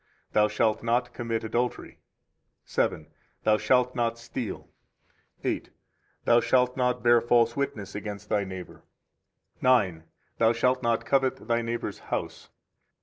[0.31, 1.99] Thou shalt not commit adultery.
[2.65, 3.13] 7 7.
[3.43, 4.67] Thou shalt not steal.
[5.43, 5.69] 8 8.
[6.25, 8.81] Thou shalt not bear false witness against thy neighbor.
[9.61, 10.03] 9 9.
[10.39, 12.49] Thou shalt not covet thy neighbor's house.